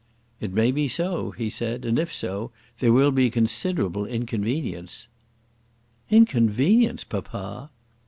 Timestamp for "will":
2.91-3.11